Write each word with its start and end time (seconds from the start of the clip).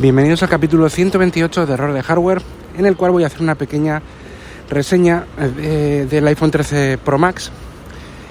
Bienvenidos 0.00 0.42
al 0.42 0.48
capítulo 0.48 0.88
128 0.88 1.66
de 1.66 1.74
Error 1.74 1.92
de 1.92 2.02
Hardware, 2.02 2.40
en 2.78 2.86
el 2.86 2.96
cual 2.96 3.10
voy 3.10 3.22
a 3.22 3.26
hacer 3.26 3.42
una 3.42 3.54
pequeña 3.54 4.00
reseña 4.70 5.26
eh, 5.58 6.06
del 6.08 6.26
iPhone 6.26 6.50
13 6.50 6.96
Pro 7.04 7.18
Max. 7.18 7.52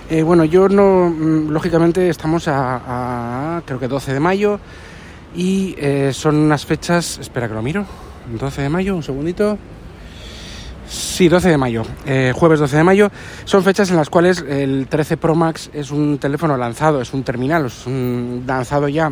Eh, 0.09 0.23
bueno, 0.23 0.45
yo 0.45 0.67
no, 0.67 1.11
mm, 1.11 1.51
lógicamente 1.51 2.09
estamos 2.09 2.47
a, 2.47 3.61
creo 3.67 3.79
que 3.79 3.87
12 3.87 4.13
de 4.13 4.19
mayo 4.19 4.59
y 5.35 5.75
eh, 5.77 6.09
son 6.11 6.37
unas 6.37 6.65
fechas, 6.65 7.19
espera 7.19 7.47
que 7.47 7.53
lo 7.53 7.61
miro, 7.61 7.85
12 8.39 8.63
de 8.63 8.69
mayo, 8.69 8.95
un 8.95 9.03
segundito. 9.03 9.59
Sí, 10.89 11.27
12 11.27 11.49
de 11.49 11.57
mayo, 11.57 11.83
jueves 12.33 12.59
12 12.59 12.77
de 12.77 12.83
mayo, 12.83 13.11
son 13.45 13.63
fechas 13.63 13.91
en 13.91 13.95
las 13.95 14.09
cuales 14.09 14.43
el 14.49 14.87
13 14.89 15.17
Pro 15.17 15.35
Max 15.35 15.69
es 15.71 15.91
un 15.91 16.17
teléfono 16.17 16.57
lanzado, 16.57 16.99
es 16.99 17.13
un 17.13 17.21
terminal, 17.21 17.67
es 17.67 17.85
un 17.85 18.43
lanzado 18.47 18.87
ya 18.87 19.11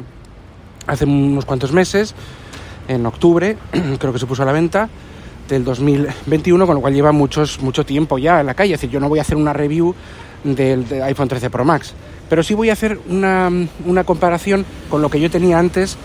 hace 0.87 1.05
unos 1.05 1.45
cuantos 1.45 1.71
meses 1.71 2.15
en 2.87 3.05
octubre, 3.05 3.57
creo 3.99 4.13
que 4.13 4.19
se 4.19 4.25
puso 4.25 4.43
a 4.43 4.45
la 4.45 4.51
venta 4.51 4.89
del 5.47 5.63
2021, 5.63 6.65
con 6.65 6.75
lo 6.75 6.81
cual 6.81 6.93
lleva 6.93 7.11
muchos, 7.11 7.61
mucho 7.61 7.85
tiempo 7.85 8.17
ya 8.17 8.39
en 8.39 8.45
la 8.45 8.53
calle. 8.53 8.73
Es 8.73 8.81
decir, 8.81 8.93
yo 8.93 8.99
no 8.99 9.09
voy 9.09 9.19
a 9.19 9.21
hacer 9.21 9.37
una 9.37 9.53
review 9.53 9.95
del, 10.43 10.85
iPhone 11.03 11.27
13 11.27 11.49
Pro 11.49 11.65
Max, 11.65 11.93
pero 12.29 12.43
sí 12.43 12.53
voy 12.53 12.69
a 12.69 12.73
hacer 12.73 12.99
una, 13.09 13.49
una, 13.85 14.03
comparación 14.03 14.65
con 14.89 15.01
lo 15.01 15.09
que 15.09 15.19
yo 15.19 15.29
tenía 15.29 15.57
antes, 15.57 15.97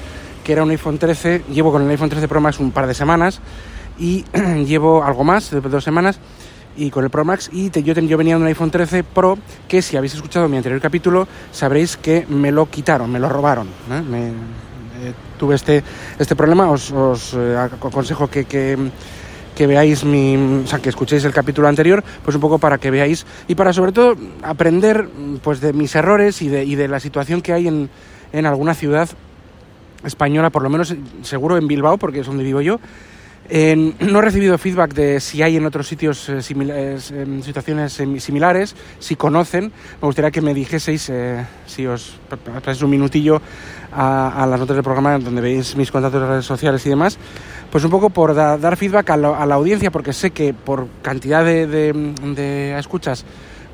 que 0.45 0.53
era 0.53 0.63
un 0.63 0.71
iPhone 0.71 0.99
13. 0.99 1.43
Llevo 1.53 1.73
con 1.73 1.83
el 1.83 1.91
iPhone 1.91 2.09
13 2.09 2.29
Pro 2.29 2.41
Max 2.41 2.61
un 2.61 2.71
par 2.71 2.87
de 2.87 2.95
semanas 2.95 3.41
y 3.99 4.25
llevo 4.67 5.03
algo 5.03 5.25
más, 5.25 5.51
dos 5.51 5.85
semanas, 5.85 6.19
y 6.77 6.91
con 6.91 7.05
el 7.05 7.11
Pro 7.11 7.25
Max. 7.25 7.51
Y 7.53 7.71
yo, 7.71 7.95
yo 7.95 8.17
venía 8.17 8.37
de 8.37 8.43
un 8.43 8.47
iPhone 8.47 8.71
13 8.71 9.05
Pro 9.05 9.39
que, 9.69 9.83
si 9.83 9.97
habéis 9.97 10.15
escuchado 10.15 10.49
mi 10.49 10.57
anterior 10.57 10.81
capítulo, 10.81 11.27
sabréis 11.51 11.97
que 11.97 12.27
me 12.29 12.53
lo 12.53 12.69
quitaron, 12.71 13.11
me 13.11 13.19
lo 13.19 13.29
robaron. 13.29 13.69
¿eh? 13.91 14.03
Me, 14.09 14.33
eh, 15.03 15.13
tuve 15.39 15.57
este, 15.57 15.83
este 16.19 16.37
problema, 16.37 16.71
os, 16.71 16.93
eh, 17.35 17.57
aconsejo 17.59 18.29
que, 18.29 18.45
que, 18.45 19.67
veáis 19.67 20.05
mi, 20.05 20.63
o 20.65 20.67
sea, 20.67 20.79
que 20.79 20.89
escuchéis 20.89 21.25
el 21.25 21.33
capítulo 21.33 21.69
anterior, 21.69 22.03
pues 22.25 22.35
un 22.35 22.41
poco 22.41 22.59
para 22.59 22.79
que 22.79 22.91
veáis 22.91 23.27
y 23.47 23.55
para 23.55 23.73
sobre 23.73 23.93
todo 23.93 24.17
aprender 24.43 25.09
pues 25.43 25.61
de 25.61 25.73
mis 25.73 25.95
errores 25.95 26.43
y 26.43 26.49
de, 26.49 26.65
y 26.65 26.75
de 26.75 26.89
la 26.89 26.99
situación 26.99 27.43
que 27.43 27.53
hay 27.53 27.69
en, 27.69 27.89
en 28.33 28.47
alguna 28.47 28.75
ciudad 28.75 29.09
española, 30.05 30.51
por 30.51 30.63
lo 30.63 30.71
menos 30.71 30.95
seguro 31.23 31.57
en 31.57 31.69
Bilbao, 31.69 31.97
porque 31.97 32.21
es 32.21 32.27
donde 32.27 32.45
vivo 32.45 32.61
yo, 32.61 32.81
no 33.51 34.19
he 34.19 34.23
recibido 34.23 34.57
feedback 34.57 34.95
de 34.95 35.21
si 35.21 35.43
hay 35.43 35.57
en 35.57 35.67
otros 35.67 35.87
sitios 35.87 36.29
eh, 36.29 36.41
situaciones 37.43 37.93
similares, 37.93 38.75
si 38.99 39.17
conocen. 39.17 39.73
Me 40.01 40.07
gustaría 40.07 40.31
que 40.31 40.41
me 40.41 40.55
dijeseis, 40.55 41.09
eh, 41.11 41.45
si 41.67 41.87
os 41.87 42.19
pasáis 42.45 42.83
un 42.83 42.91
minutillo 42.91 43.43
a, 43.93 44.47
las 44.49 44.59
notas 44.59 44.77
del 44.77 44.85
programa 44.85 45.19
donde 45.19 45.43
veis 45.43 45.77
mis 45.77 45.91
contactos 45.91 46.23
de 46.23 46.29
redes 46.29 46.47
sociales 46.47 46.85
y 46.87 46.89
demás, 46.89 47.19
pues 47.71 47.85
un 47.85 47.91
poco 47.91 48.11
por 48.11 48.35
dar 48.35 48.77
feedback 48.77 49.11
a 49.11 49.17
la, 49.17 49.55
audiencia, 49.55 49.91
porque 49.91 50.13
sé 50.13 50.31
que 50.31 50.55
por 50.55 50.89
cantidad 51.03 51.45
de, 51.45 52.75
escuchas, 52.79 53.25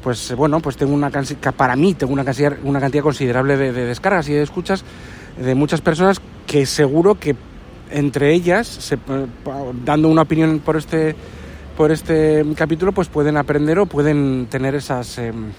pues 0.02 0.34
bueno, 0.34 0.60
pues 0.60 0.76
tengo 0.76 0.94
una 0.94 1.10
para 1.56 1.76
mí 1.76 1.94
tengo 1.94 2.14
cantidad, 2.16 2.56
una 2.64 2.80
cantidad 2.80 3.02
considerable 3.02 3.56
de, 3.56 3.72
de 3.72 3.84
descargas 3.86 4.28
y 4.28 4.32
de 4.32 4.42
escuchas 4.42 4.84
de 5.36 5.54
muchas 5.54 5.80
personas 5.80 6.20
que 6.46 6.66
seguro 6.66 7.14
que 7.14 7.36
entre 7.90 8.32
ellas, 8.32 8.92
eh, 8.92 8.96
dando 9.84 10.08
una 10.08 10.22
opinión 10.22 10.60
por 10.60 10.76
este, 10.76 11.14
por 11.76 11.92
este 11.92 12.44
capítulo, 12.56 12.92
pues 12.92 13.08
pueden 13.08 13.36
aprender 13.36 13.78
o 13.78 13.86
pueden 13.86 14.46
tener 14.50 14.74
esas, 14.74 15.18
em, 15.18 15.52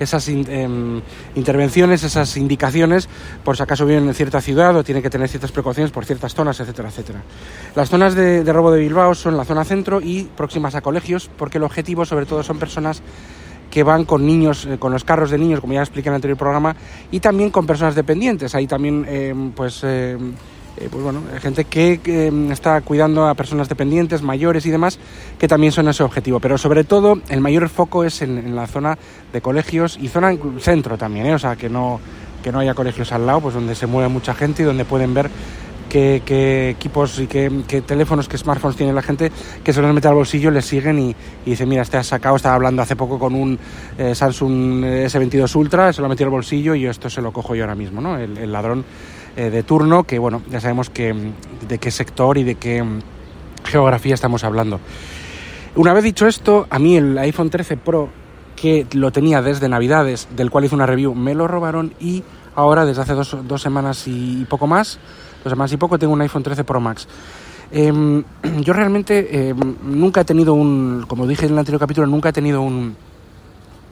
esas 0.00 0.26
em, 0.28 1.00
intervenciones, 1.36 2.02
esas 2.02 2.36
indicaciones, 2.36 3.08
por 3.44 3.56
si 3.56 3.62
acaso 3.62 3.84
viven 3.86 4.08
en 4.08 4.14
cierta 4.14 4.40
ciudad 4.40 4.74
o 4.74 4.82
tienen 4.82 5.02
que 5.02 5.10
tener 5.10 5.28
ciertas 5.28 5.52
precauciones 5.52 5.92
por 5.92 6.06
ciertas 6.06 6.34
zonas, 6.34 6.58
etcétera, 6.58 6.88
etcétera. 6.88 7.22
Las 7.76 7.90
zonas 7.90 8.14
de, 8.14 8.42
robo 8.50 8.72
de 8.72 8.80
Bilbao 8.80 9.14
son 9.14 9.36
la 9.36 9.44
zona 9.44 9.64
centro 9.64 10.00
y 10.00 10.24
próximas 10.24 10.74
a 10.74 10.80
colegios, 10.80 11.30
porque 11.36 11.58
el 11.58 11.64
objetivo 11.64 12.04
sobre 12.06 12.26
todo 12.26 12.42
son 12.42 12.58
personas 12.58 13.02
que 13.70 13.82
van 13.84 14.04
con 14.04 14.26
niños, 14.26 14.66
eh, 14.66 14.78
con 14.78 14.90
los 14.90 15.04
carros 15.04 15.30
de 15.30 15.38
niños, 15.38 15.60
como 15.60 15.74
ya 15.74 15.80
expliqué 15.82 16.08
en 16.08 16.14
el 16.14 16.16
anterior 16.16 16.38
programa, 16.38 16.74
y 17.12 17.20
también 17.20 17.50
con 17.50 17.66
personas 17.66 17.94
dependientes. 17.94 18.54
Ahí 18.54 18.66
también, 18.66 19.06
em, 19.08 19.52
pues 19.52 19.82
eh, 19.84 20.16
pues 20.88 21.02
bueno, 21.04 21.22
gente 21.40 21.64
que, 21.64 22.30
mm, 22.30 22.52
está 22.52 22.80
cuidando 22.80 23.26
a 23.26 23.34
personas 23.34 23.68
dependientes, 23.68 24.22
mayores 24.22 24.64
y 24.64 24.70
demás, 24.70 24.98
que 25.38 25.46
también 25.46 25.72
son 25.72 25.88
ese 25.88 26.02
objetivo. 26.02 26.40
Pero 26.40 26.56
sobre 26.56 26.84
todo, 26.84 27.20
el 27.28 27.40
mayor 27.40 27.68
foco 27.68 28.04
es 28.04 28.22
en, 28.22 28.56
la 28.56 28.66
zona 28.66 28.96
de 29.32 29.40
colegios 29.40 29.98
y 30.00 30.08
zona 30.08 30.34
centro 30.58 30.96
también, 30.96 31.26
¿eh? 31.26 31.34
o 31.34 31.38
sea, 31.38 31.56
que 31.56 31.68
no, 31.68 32.00
que 32.42 32.50
no 32.50 32.60
haya 32.60 32.74
colegios 32.74 33.12
al 33.12 33.26
lado, 33.26 33.42
pues 33.42 33.54
donde 33.54 33.74
se 33.74 33.86
mueve 33.86 34.08
mucha 34.08 34.34
gente 34.34 34.62
y 34.62 34.64
donde 34.64 34.84
pueden 34.84 35.12
ver 35.12 35.30
qué, 35.90 36.70
equipos 36.70 37.18
y 37.18 37.26
qué, 37.26 37.82
teléfonos, 37.86 38.28
qué 38.28 38.38
smartphones 38.38 38.76
tiene 38.76 38.92
la 38.92 39.02
gente, 39.02 39.30
que 39.62 39.72
se 39.72 39.82
los 39.82 39.92
mete 39.92 40.08
al 40.08 40.14
bolsillo, 40.14 40.50
les 40.50 40.64
siguen 40.64 40.98
y, 40.98 41.10
y 41.44 41.50
dicen, 41.50 41.68
mira, 41.68 41.82
este 41.82 41.98
ha 41.98 42.04
sacado, 42.04 42.36
estaba 42.36 42.54
hablando 42.54 42.80
hace 42.80 42.96
poco 42.96 43.18
con 43.18 43.34
un 43.34 43.58
eh, 43.98 44.14
Samsung 44.14 44.84
S22 44.84 45.54
Ultra, 45.56 45.92
se 45.92 46.00
lo 46.00 46.06
ha 46.06 46.08
metido 46.08 46.26
al 46.26 46.32
bolsillo 46.32 46.74
y 46.74 46.86
esto 46.86 47.10
se 47.10 47.20
lo 47.20 47.32
cojo 47.32 47.54
yo 47.54 47.64
ahora 47.64 47.74
mismo, 47.74 48.00
¿no? 48.00 48.16
el 48.16 48.52
ladrón 48.52 48.84
eh, 49.36 49.50
de 49.50 49.62
turno, 49.62 50.04
que 50.04 50.18
bueno, 50.18 50.42
ya 50.50 50.60
sabemos 50.60 50.90
que, 50.90 51.32
de 51.68 51.78
qué 51.78 51.90
sector 51.90 52.38
y 52.38 52.44
de 52.44 52.56
qué 52.56 52.84
geografía 53.64 54.14
estamos 54.14 54.44
hablando. 54.44 54.80
Una 55.76 55.92
vez 55.92 56.04
dicho 56.04 56.26
esto, 56.26 56.66
a 56.68 56.78
mí 56.78 56.96
el 56.96 57.16
iPhone 57.18 57.48
13 57.48 57.76
Pro, 57.76 58.08
que 58.56 58.86
lo 58.92 59.12
tenía 59.12 59.40
desde 59.40 59.68
Navidades, 59.68 60.28
del 60.34 60.50
cual 60.50 60.64
hice 60.64 60.74
una 60.74 60.86
review, 60.86 61.14
me 61.14 61.34
lo 61.34 61.46
robaron 61.46 61.94
y 62.00 62.24
ahora 62.56 62.84
desde 62.84 63.02
hace 63.02 63.14
dos, 63.14 63.36
dos 63.46 63.62
semanas 63.62 64.04
y 64.06 64.44
poco 64.46 64.66
más, 64.66 64.98
dos 65.44 65.50
semanas 65.50 65.72
y 65.72 65.76
poco, 65.76 65.98
tengo 65.98 66.12
un 66.12 66.20
iPhone 66.22 66.42
13 66.42 66.64
Pro 66.64 66.80
Max. 66.80 67.06
Em, 67.70 68.24
yo 68.60 68.72
realmente 68.72 69.48
em, 69.50 69.76
nunca 69.82 70.22
he 70.22 70.24
tenido 70.24 70.54
un, 70.54 71.04
como 71.06 71.26
dije 71.26 71.46
en 71.46 71.52
el 71.52 71.58
anterior 71.58 71.80
capítulo, 71.80 72.06
nunca 72.06 72.30
he 72.30 72.32
tenido 72.32 72.62
un, 72.62 72.96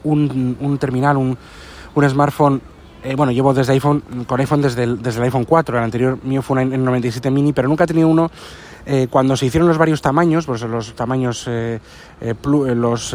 un, 0.05 0.57
un 0.61 0.79
terminal, 0.79 1.17
un, 1.17 1.39
un 1.95 2.11
smartphone 2.11 2.61
eh, 3.05 3.15
bueno, 3.15 3.33
llevo 3.33 3.55
desde 3.55 3.73
iPhone, 3.73 4.03
con 4.27 4.41
iPhone 4.41 4.63
desde 4.63 4.85
el, 4.85 5.03
desde 5.03 5.19
el 5.19 5.25
iPhone 5.25 5.45
4, 5.45 5.79
el 5.79 5.85
anterior 5.85 6.19
mío 6.25 6.43
fue 6.43 6.63
un 6.63 6.85
97 6.85 7.31
mini, 7.31 7.53
pero 7.53 7.69
nunca 7.69 7.85
he 7.85 7.87
tenido 7.87 8.09
uno. 8.09 8.31
Eh, 8.91 9.07
cuando 9.11 9.37
se 9.37 9.45
hicieron 9.45 9.69
los 9.69 9.77
varios 9.77 10.01
tamaños, 10.01 10.47
pues 10.47 10.63
los 10.63 10.95
tamaños, 10.95 11.45
eh, 11.47 11.79
eh, 12.23 12.35
los 12.43 13.15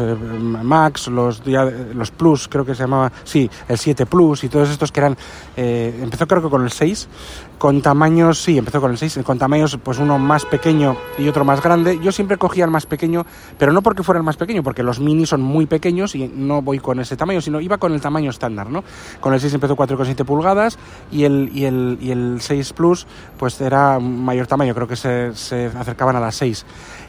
Max, 0.62 1.08
los, 1.08 1.42
los 1.44 2.10
Plus, 2.12 2.46
creo 2.46 2.64
que 2.64 2.76
se 2.76 2.84
llamaba, 2.84 3.10
sí, 3.24 3.50
el 3.68 3.76
7 3.76 4.06
Plus 4.06 4.44
y 4.44 4.48
todos 4.48 4.70
estos 4.70 4.92
que 4.92 5.00
eran, 5.00 5.16
empezó 5.56 6.28
creo 6.28 6.42
que 6.42 6.48
con 6.48 6.62
el 6.62 6.70
6, 6.70 7.08
con 7.58 7.80
tamaños, 7.82 8.42
sí, 8.42 8.58
empezó 8.58 8.80
con 8.80 8.90
el 8.90 8.98
6, 8.98 9.20
con 9.24 9.38
tamaños 9.38 9.78
pues 9.82 9.98
uno 9.98 10.18
más 10.18 10.44
pequeño 10.44 10.96
y 11.18 11.28
otro 11.28 11.44
más 11.44 11.62
grande. 11.62 11.98
Yo 12.02 12.12
siempre 12.12 12.36
cogía 12.36 12.64
el 12.64 12.70
más 12.70 12.86
pequeño, 12.86 13.24
pero 13.58 13.72
no 13.72 13.82
porque 13.82 14.02
fuera 14.02 14.18
el 14.18 14.24
más 14.24 14.36
pequeño, 14.36 14.62
porque 14.62 14.82
los 14.82 15.00
mini 15.00 15.26
son 15.26 15.40
muy 15.40 15.66
pequeños 15.66 16.14
y 16.14 16.28
no 16.28 16.62
voy 16.62 16.78
con 16.78 17.00
ese 17.00 17.16
tamaño, 17.16 17.40
sino 17.40 17.60
iba 17.60 17.78
con 17.78 17.92
el 17.92 18.00
tamaño 18.00 18.30
estándar, 18.30 18.70
¿no? 18.70 18.84
Con 19.20 19.34
el 19.34 19.40
6 19.40 19.54
empezó 19.54 19.76
4,7 19.76 20.24
pulgadas 20.24 20.78
y 21.10 21.24
el, 21.24 21.50
y, 21.54 21.64
el, 21.64 21.98
y 22.00 22.10
el 22.10 22.38
6 22.40 22.72
Plus 22.72 23.06
pues 23.38 23.60
era 23.60 23.98
mayor 23.98 24.46
tamaño, 24.46 24.74
creo 24.74 24.88
que 24.88 24.96
se, 24.96 25.34
se 25.34 25.66
acercaban 25.66 26.16
a 26.16 26.20
las 26.20 26.34
6. 26.36 26.64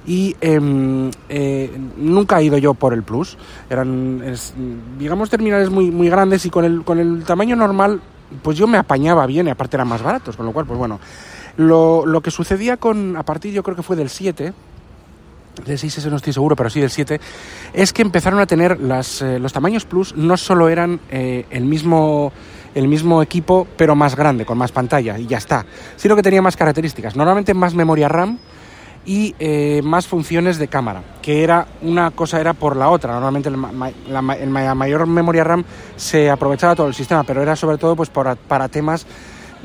Y 0.07 0.35
em, 0.39 1.09
eh, 1.29 1.71
nunca 1.97 2.39
he 2.39 2.43
ido 2.43 2.57
yo 2.57 2.73
por 2.73 2.93
el 2.93 3.03
Plus. 3.03 3.37
Eran, 3.69 4.21
digamos, 4.99 5.29
terminales 5.29 5.69
muy, 5.69 5.89
muy 5.91 6.09
grandes 6.09 6.45
y 6.45 6.49
con 6.49 6.65
el, 6.65 6.83
con 6.83 6.99
el 6.99 7.23
tamaño 7.23 7.55
normal, 7.55 8.01
pues 8.41 8.57
yo 8.57 8.67
me 8.67 8.77
apañaba 8.77 9.25
bien 9.25 9.47
y 9.47 9.49
aparte 9.49 9.77
eran 9.77 9.87
más 9.87 10.01
baratos. 10.01 10.35
Con 10.35 10.45
lo 10.45 10.51
cual, 10.51 10.65
pues 10.65 10.77
bueno, 10.77 10.99
lo, 11.57 12.05
lo 12.05 12.21
que 12.21 12.31
sucedía 12.31 12.77
con, 12.77 13.17
a 13.17 13.23
partir 13.23 13.53
yo 13.53 13.63
creo 13.63 13.75
que 13.75 13.83
fue 13.83 13.95
del 13.95 14.09
7, 14.09 14.53
del 15.65 15.79
6 15.79 15.97
ese 15.97 16.09
no 16.09 16.17
estoy 16.17 16.33
seguro, 16.33 16.55
pero 16.55 16.69
sí 16.69 16.81
del 16.81 16.89
7, 16.89 17.19
es 17.73 17.93
que 17.93 18.01
empezaron 18.01 18.39
a 18.39 18.45
tener 18.45 18.79
las, 18.79 19.21
eh, 19.21 19.39
los 19.39 19.53
tamaños 19.53 19.85
Plus, 19.85 20.15
no 20.15 20.37
solo 20.37 20.69
eran 20.69 20.99
eh, 21.09 21.45
el 21.49 21.63
mismo 21.65 22.31
el 22.73 22.89
mismo 22.89 23.21
equipo, 23.23 23.65
pero 23.77 23.95
más 23.95 24.17
grande, 24.17 24.45
con 24.45 24.57
más 24.57 24.73
pantalla, 24.73 25.17
y 25.17 25.27
ya 25.27 25.37
está. 25.37 25.65
Sino 25.95 26.13
que 26.13 26.21
tenía 26.21 26.41
más 26.41 26.57
características. 26.57 27.15
Normalmente 27.15 27.53
más 27.53 27.73
memoria 27.73 28.09
RAM, 28.09 28.37
y 29.05 29.35
eh, 29.39 29.81
más 29.83 30.07
funciones 30.07 30.57
de 30.57 30.67
cámara, 30.67 31.03
que 31.21 31.43
era 31.43 31.67
una 31.81 32.11
cosa 32.11 32.39
era 32.39 32.53
por 32.53 32.75
la 32.75 32.89
otra. 32.89 33.13
Normalmente 33.13 33.49
la, 33.49 34.21
mayor 34.75 35.05
memoria 35.05 35.43
RAM 35.43 35.63
se 35.95 36.29
aprovechaba 36.29 36.75
todo 36.75 36.87
el 36.87 36.95
sistema, 36.95 37.23
pero 37.23 37.41
era 37.41 37.55
sobre 37.55 37.77
todo 37.77 37.95
pues 37.95 38.09
para 38.09 38.67
temas 38.67 39.05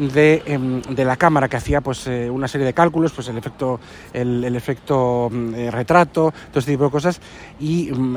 de, 0.09 0.43
em, 0.47 0.81
de, 0.83 1.05
la 1.05 1.17
cámara 1.17 1.49
que 1.49 1.57
hacía 1.57 1.81
pues 1.81 2.07
eh, 2.07 2.31
una 2.31 2.49
serie 2.49 2.67
de 2.67 2.73
cálculos, 2.73 3.13
pues 3.13 3.29
el 3.29 3.37
efecto, 3.37 3.81
el, 4.13 4.57
efecto 4.57 5.29
mm, 5.31 5.55
eh, 5.55 5.71
retrato, 5.71 6.33
todo 6.51 6.59
este 6.59 6.73
tipo 6.73 6.85
de 6.85 6.91
cosas 6.91 7.21
y 7.59 7.91
mm, 7.93 8.17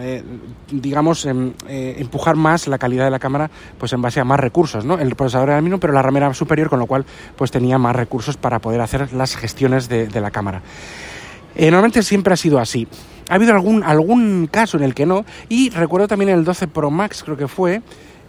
digamos 0.71 1.25
em, 1.25 1.53
empujar 1.67 2.35
más 2.35 2.67
la 2.67 2.77
calidad 2.77 3.05
de 3.05 3.11
la 3.11 3.19
cámara 3.19 3.49
pues 3.77 3.91
en 3.93 4.01
base 4.01 4.19
a 4.19 4.23
más 4.23 4.39
recursos, 4.39 4.85
¿no? 4.85 4.97
El 4.97 5.15
procesador 5.15 5.49
era 5.49 5.57
el 5.57 5.63
mismo, 5.63 5.79
pero 5.79 5.93
la 5.93 6.01
RAM 6.01 6.17
era 6.17 6.33
superior, 6.33 6.69
con 6.69 6.79
lo 6.79 6.85
cual 6.85 7.05
pues 7.35 7.51
tenía 7.51 7.77
más 7.77 7.95
recursos 7.95 8.37
para 8.37 8.59
poder 8.59 8.81
hacer 8.81 9.13
las 9.13 9.35
gestiones 9.35 9.89
de, 9.89 10.07
de 10.07 10.21
la 10.21 10.31
cámara. 10.31 10.61
Eh, 11.55 11.65
normalmente 11.65 12.03
siempre 12.03 12.33
ha 12.33 12.37
sido 12.37 12.59
así. 12.59 12.87
Ha 13.29 13.35
habido 13.35 13.53
algún, 13.53 13.83
algún 13.83 14.47
caso 14.51 14.77
en 14.77 14.83
el 14.83 14.93
que 14.93 15.05
no. 15.05 15.25
Y 15.49 15.69
recuerdo 15.69 16.07
también 16.07 16.29
el 16.29 16.43
12 16.43 16.67
Pro 16.67 16.91
Max, 16.91 17.23
creo 17.23 17.37
que 17.37 17.47
fue, 17.47 17.81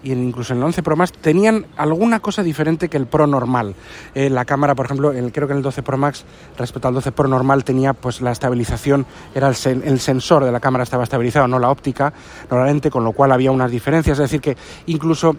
y 0.04 0.12
incluso 0.12 0.52
en 0.52 0.58
el 0.58 0.64
11 0.66 0.82
Pro 0.82 0.96
Max 0.96 1.12
tenían 1.12 1.66
alguna 1.76 2.20
cosa 2.20 2.42
diferente 2.42 2.88
que 2.88 2.96
el 2.96 3.06
Pro 3.06 3.26
normal. 3.26 3.74
Eh, 4.14 4.30
la 4.30 4.44
cámara, 4.44 4.74
por 4.74 4.86
ejemplo, 4.86 5.12
creo 5.32 5.48
que 5.48 5.52
en 5.52 5.58
el 5.58 5.62
12 5.62 5.82
Pro 5.82 5.96
Max 5.96 6.24
respecto 6.56 6.88
al 6.88 6.94
12 6.94 7.12
Pro 7.12 7.26
normal 7.26 7.64
tenía 7.64 7.94
pues 7.94 8.20
la 8.20 8.30
estabilización, 8.30 9.06
era 9.34 9.48
el, 9.48 9.82
el 9.82 9.98
sensor 9.98 10.44
de 10.44 10.52
la 10.52 10.60
cámara 10.60 10.84
estaba 10.84 11.04
estabilizado, 11.04 11.48
no 11.48 11.58
la 11.58 11.70
óptica, 11.70 12.12
no 12.50 12.58
la 12.58 12.66
lente, 12.66 12.90
con 12.90 13.02
lo 13.02 13.12
cual 13.12 13.32
había 13.32 13.50
unas 13.50 13.70
diferencias. 13.70 14.18
Es 14.18 14.30
decir, 14.30 14.40
que 14.40 14.56
incluso 14.86 15.36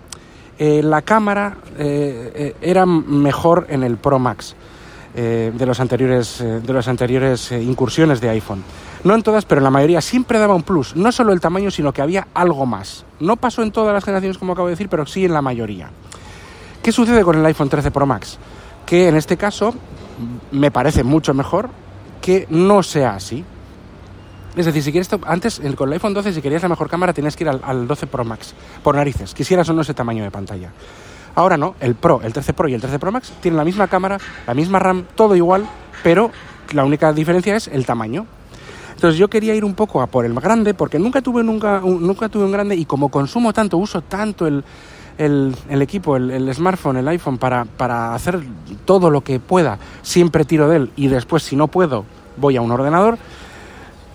eh, 0.58 0.82
la 0.84 1.02
cámara 1.04 1.58
eh, 1.78 2.56
era 2.62 2.86
mejor 2.86 3.68
en 3.70 3.84
el 3.84 3.98
Pro 3.98 4.20
Max. 4.20 4.56
De 5.16 5.66
los 5.66 5.80
anteriores, 5.80 6.40
de 6.40 6.74
las 6.74 6.88
anteriores 6.88 7.52
incursiones 7.52 8.20
de 8.20 8.30
iPhone. 8.30 8.64
No 9.06 9.14
en 9.14 9.24
todas, 9.24 9.46
pero 9.46 9.60
en 9.60 9.64
la 9.64 9.72
mayoría 9.72 10.02
siempre 10.02 10.40
daba 10.40 10.56
un 10.56 10.64
plus. 10.64 10.96
No 10.96 11.12
solo 11.12 11.32
el 11.32 11.40
tamaño, 11.40 11.72
sino 11.72 11.94
que 11.94 12.02
había 12.02 12.28
algo 12.34 12.66
más. 12.66 13.06
No 13.20 13.38
pasó 13.38 13.64
en 13.64 13.72
todas 13.72 13.94
las 13.94 14.04
generaciones, 14.04 14.38
como 14.38 14.54
acabo 14.54 14.68
de 14.68 14.74
decir, 14.74 14.90
pero 14.90 15.06
sí 15.06 15.26
en 15.26 15.34
la 15.34 15.42
mayoría. 15.42 15.90
¿Qué 16.82 16.92
sucede 16.92 17.24
con 17.24 17.38
el 17.38 17.46
iPhone 17.46 17.70
13 17.70 17.92
Pro 17.92 18.06
Max? 18.06 18.38
Que 18.86 19.08
en 19.08 19.16
este 19.16 19.38
caso 19.38 19.74
me 20.52 20.72
parece 20.72 21.04
mucho 21.04 21.34
mejor 21.34 21.70
que 22.22 22.48
no 22.50 22.84
sea 22.84 23.16
así. 23.16 23.44
Es 24.56 24.66
decir, 24.66 24.82
si 24.82 24.92
quieres, 24.92 25.10
antes 25.28 25.62
con 25.76 25.90
el 25.90 25.94
iPhone 25.94 26.14
12, 26.14 26.34
si 26.34 26.42
querías 26.42 26.64
la 26.64 26.70
mejor 26.70 26.90
cámara, 26.90 27.14
tenías 27.14 27.36
que 27.36 27.44
ir 27.44 27.50
al, 27.50 27.88
12 27.88 28.08
Pro 28.08 28.24
Max, 28.24 28.54
por 28.84 28.96
narices, 28.96 29.34
quisieras 29.34 29.70
o 29.70 29.74
no 29.74 29.82
ese 29.82 29.94
tamaño 29.94 30.24
de 30.24 30.32
pantalla. 30.32 30.72
Ahora 31.36 31.58
no, 31.58 31.76
el 31.82 31.96
Pro, 31.96 32.22
el 32.24 32.34
13 32.34 32.54
Pro 32.54 32.68
y 32.70 32.74
el 32.74 32.82
13 32.82 32.98
Pro 32.98 33.12
Max 33.12 33.34
tienen 33.42 33.58
la 33.58 33.66
misma 33.66 33.88
cámara, 33.88 34.18
la 34.48 34.54
misma 34.54 34.80
RAM, 34.80 35.06
todo 35.16 35.36
igual, 35.36 35.66
pero 36.02 36.32
la 36.74 36.86
única 36.86 37.12
diferencia 37.14 37.56
es 37.56 37.68
el 37.68 37.86
tamaño. 37.86 38.26
Entonces 38.94 39.20
yo 39.20 39.28
quería 39.28 39.54
ir 39.54 39.66
un 39.66 39.76
poco 39.76 40.02
a 40.02 40.08
por 40.08 40.26
el 40.26 40.34
grande, 40.34 40.74
porque 40.74 40.98
nunca 40.98 41.22
tuve, 41.22 41.44
nunca, 41.44 41.82
nunca 41.82 42.30
tuve 42.30 42.46
un 42.46 42.54
grande 42.54 42.76
y 42.76 42.86
como 42.86 43.10
consumo 43.10 43.52
tanto, 43.52 43.78
uso 43.78 44.02
tanto 44.02 44.48
el, 44.48 44.64
equipo, 45.70 46.16
el, 46.16 46.54
smartphone, 46.54 46.98
el 46.98 47.08
iPhone, 47.10 47.38
para, 47.38 47.66
para 47.66 48.16
hacer 48.16 48.40
todo 48.86 49.10
lo 49.10 49.22
que 49.22 49.42
pueda, 49.42 49.78
siempre 50.02 50.46
tiro 50.46 50.70
de 50.70 50.78
él 50.78 50.92
y 50.96 51.08
después 51.10 51.44
si 51.44 51.58
no 51.58 51.68
puedo 51.68 52.06
voy 52.38 52.56
a 52.56 52.62
un 52.62 52.72
ordenador. 52.72 53.18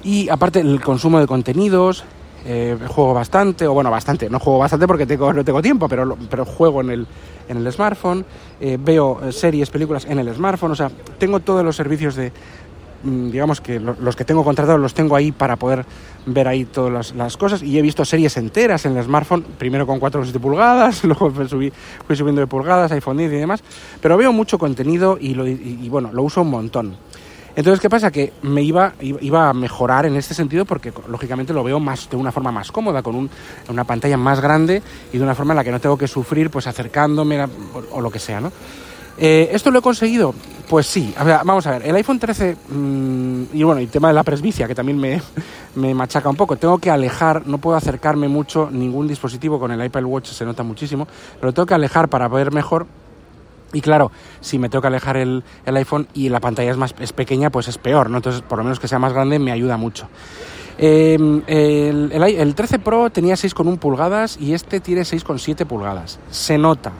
Y 0.03 0.31
aparte 0.31 0.61
el 0.61 0.81
consumo 0.81 1.21
de 1.21 1.27
contenidos, 1.27 2.05
eh, 2.45 2.77
juego 2.89 3.15
bastante, 3.15 3.67
o 3.67 3.75
bueno, 3.75 3.91
bastante, 3.91 4.29
no 4.31 4.39
juego 4.39 4.59
bastante 4.59 4.87
porque 4.87 5.07
tengo, 5.07 5.33
no 5.33 5.45
tengo 5.45 5.63
tiempo, 5.63 5.89
pero, 5.89 6.17
pero 6.29 6.45
juego 6.45 6.81
en 6.81 6.91
el, 6.91 7.07
en 7.49 7.57
el 7.59 7.73
smartphone, 7.73 8.25
eh, 8.61 8.79
veo 8.81 9.33
series, 9.33 9.71
películas 9.71 10.07
en 10.07 10.19
el 10.19 10.35
smartphone, 10.35 10.73
o 10.73 10.77
sea, 10.77 10.91
tengo 11.19 11.41
todos 11.41 11.65
los 11.65 11.77
servicios 11.77 12.15
de, 12.15 12.33
Mm, 13.03 13.31
digamos 13.31 13.63
que 13.63 13.81
los 13.81 14.15
que 14.15 14.27
tengo 14.27 14.45
contratados 14.45 14.79
los 14.79 14.93
tengo 14.93 15.17
ahí 15.17 15.33
para 15.33 15.57
poder 15.57 15.87
ver 16.27 16.47
ahí 16.47 16.67
todas 16.67 17.15
las, 17.15 17.37
cosas 17.39 17.63
y 17.63 17.79
he 17.79 17.83
visto 17.83 18.05
series 18.05 18.37
enteras 18.37 18.85
en 18.85 18.95
el 18.97 19.05
smartphone, 19.05 19.43
primero 19.43 19.87
con 19.87 19.99
4,7 19.99 20.39
pulgadas, 20.39 21.03
luego 21.05 21.31
fui, 21.31 21.73
subiendo 22.15 22.43
de 22.43 22.47
pulgadas, 22.47 22.93
iPhone 22.93 23.17
10 23.17 23.33
y 23.33 23.37
demás, 23.37 23.63
pero 24.03 24.19
veo 24.19 24.33
mucho 24.33 24.59
contenido 24.59 25.17
y, 25.19 25.33
lo, 25.33 25.45
bueno, 25.91 26.11
lo 26.13 26.23
uso 26.23 26.43
un 26.43 26.51
montón. 26.51 26.97
Entonces, 27.57 27.81
¿qué 27.81 27.91
pasa? 27.91 28.11
Que 28.11 28.33
me 28.43 28.63
iba, 28.63 28.95
iba 29.01 29.49
a 29.49 29.53
mejorar 29.53 30.07
en 30.07 30.17
este 30.17 30.35
sentido 30.35 30.65
porque, 30.65 30.93
lógicamente, 31.09 31.53
lo 31.53 31.65
veo 31.65 31.81
más 31.81 32.09
de 32.09 32.17
una 32.17 32.33
forma 32.33 32.53
más 32.53 32.71
cómoda, 32.73 33.03
con 33.03 33.29
una 33.69 33.85
pantalla 33.85 34.17
más 34.17 34.41
grande 34.41 34.83
y 35.13 35.19
de 35.19 35.25
una 35.25 35.35
forma 35.35 35.53
en 35.53 35.57
la 35.57 35.65
que 35.65 35.73
no 35.73 35.81
tengo 35.81 35.99
que 35.99 36.09
sufrir 36.09 36.51
pues 36.51 36.67
acercándome 36.67 37.47
o 37.93 38.01
lo 38.01 38.11
que 38.11 38.19
sea, 38.19 38.41
¿no? 38.41 38.53
Eh, 39.23 39.51
¿Esto 39.53 39.71
lo 39.71 39.81
he 39.81 39.83
conseguido? 39.83 40.35
Pues 40.67 40.87
sí. 40.87 41.13
vamos 41.45 41.67
a 41.67 41.73
ver, 41.73 41.87
el 41.87 41.95
iPhone 41.97 42.19
13, 42.19 42.57
mm, 42.69 43.43
y 43.53 43.63
bueno, 43.65 43.81
el 43.81 43.89
tema 43.89 44.09
de 44.09 44.15
la 44.15 44.23
presbicia, 44.23 44.67
que 44.67 44.75
también 44.75 44.99
me, 44.99 45.21
me, 45.75 45.93
machaca 45.95 46.31
un 46.31 46.37
poco. 46.37 46.57
Tengo 46.57 46.79
que 46.79 46.91
alejar, 46.91 47.47
no 47.47 47.59
puedo 47.59 47.77
acercarme 47.77 48.29
mucho 48.29 48.71
ningún 48.71 49.07
dispositivo, 49.09 49.59
con 49.59 49.73
el 49.73 49.85
iPad 49.85 50.05
Watch 50.05 50.29
se 50.29 50.45
nota 50.47 50.63
muchísimo, 50.63 51.07
pero 51.39 51.53
tengo 51.53 51.67
que 51.67 51.75
alejar 51.75 52.09
para 52.09 52.29
ver 52.29 52.51
mejor. 52.51 52.87
Y 53.73 53.81
claro, 53.81 54.11
si 54.41 54.59
me 54.59 54.69
tengo 54.69 54.83
que 54.83 54.89
alejar 54.89 55.17
el, 55.17 55.45
el 55.65 55.77
iPhone 55.77 56.09
y 56.15 56.29
la 56.29 56.41
pantalla 56.41 56.71
es 56.71 56.77
más 56.77 56.95
es 56.99 57.13
pequeña, 57.13 57.51
pues 57.51 57.69
es 57.69 57.79
peor, 57.79 58.11
¿no? 58.11 58.19
Entonces, 58.19 58.43
por 58.43 58.59
lo 58.59 58.65
menos 58.65 58.81
que 58.81 58.89
sea 58.89 58.99
más 58.99 59.13
grande 59.13 59.39
me 59.39 59.53
ayuda 59.53 59.77
mucho. 59.77 60.09
Em, 60.79 61.43
el, 61.47 62.11
el, 62.13 62.23
el 62.23 62.55
13 62.55 62.79
Pro 62.79 63.11
tenía 63.11 63.35
6,1 63.35 63.79
pulgadas 63.79 64.39
y 64.41 64.55
este 64.55 64.81
tiene 64.81 65.03
6,7 65.03 65.67
pulgadas. 65.67 66.19
Se 66.31 66.57
nota, 66.57 66.93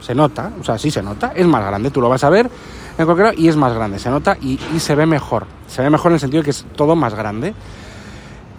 se 0.00 0.14
nota, 0.14 0.50
o 0.60 0.64
sea, 0.64 0.78
sí 0.78 0.90
se 0.90 1.02
nota, 1.02 1.32
es 1.34 1.46
más 1.46 1.64
grande, 1.64 1.90
tú 1.90 2.00
lo 2.00 2.08
vas 2.08 2.24
a 2.24 2.30
ver 2.30 2.50
en 2.98 3.04
cualquier 3.04 3.26
lado 3.28 3.40
y 3.40 3.48
es 3.48 3.56
más 3.56 3.74
grande, 3.74 3.98
se 3.98 4.10
nota 4.10 4.36
y, 4.40 4.58
se 4.78 4.94
ve 4.94 5.06
mejor. 5.06 5.46
Se 5.66 5.82
ve 5.82 5.90
mejor 5.90 6.12
en 6.12 6.14
el 6.14 6.20
sentido 6.20 6.42
de 6.42 6.44
que 6.44 6.50
es 6.50 6.64
todo 6.76 6.94
más 6.94 7.14
grande. 7.14 7.54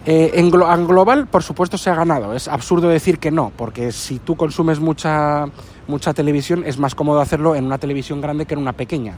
Eh, 0.06 0.32
en, 0.36 0.46
en, 0.54 0.88
global, 0.88 1.28
por 1.28 1.44
supuesto, 1.44 1.78
se 1.78 1.90
ha 1.90 1.96
ganado. 1.96 2.34
Es 2.34 2.48
absurdo 2.48 2.90
decir 2.90 3.20
que 3.20 3.32
no, 3.32 3.52
porque 3.56 3.92
si 3.92 4.20
tú 4.20 4.36
consumes 4.36 4.80
mucha, 4.80 5.46
mucha 5.88 6.14
televisión, 6.14 6.64
es 6.66 6.78
más 6.78 6.96
cómodo 6.96 7.22
hacerlo 7.22 7.56
en 7.56 7.66
una 7.66 7.78
televisión 7.78 8.22
grande 8.22 8.46
que 8.46 8.54
en 8.54 8.60
una 8.60 8.74
pequeña 8.74 9.18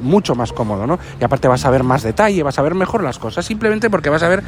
mucho 0.00 0.34
más 0.34 0.52
cómodo, 0.52 0.86
¿no? 0.86 0.98
Y 1.20 1.24
aparte 1.24 1.48
vas 1.48 1.64
a 1.64 1.70
ver 1.70 1.82
más 1.82 2.02
detalle, 2.02 2.42
vas 2.42 2.58
a 2.58 2.62
ver 2.62 2.74
mejor 2.74 3.02
las 3.02 3.18
cosas, 3.18 3.44
simplemente 3.44 3.90
porque 3.90 4.10
vas 4.10 4.22
a 4.22 4.28
ver 4.28 4.42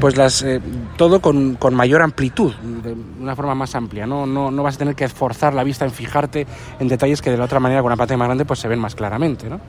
pues 0.00 0.16
las 0.16 0.42
eh, 0.42 0.60
todo 0.96 1.20
con, 1.20 1.58
mayor 1.72 2.02
amplitud, 2.02 2.54
de 2.54 2.94
una 3.20 3.34
forma 3.34 3.54
más 3.54 3.74
amplia, 3.74 4.06
¿no? 4.06 4.26
¿no? 4.26 4.50
No 4.50 4.62
vas 4.62 4.76
a 4.76 4.78
tener 4.78 4.94
que 4.94 5.04
esforzar 5.04 5.54
la 5.54 5.64
vista 5.64 5.84
en 5.84 5.90
fijarte 5.90 6.46
en 6.78 6.88
detalles 6.88 7.22
que 7.22 7.30
de 7.30 7.38
la 7.38 7.44
otra 7.44 7.60
manera 7.60 7.80
con 7.80 7.86
una 7.86 7.96
pantalla 7.96 8.18
más 8.18 8.28
grande 8.28 8.44
pues 8.44 8.60
se 8.60 8.68
ven 8.68 8.78
más 8.78 8.94
claramente, 8.94 9.48
¿no? 9.48 9.60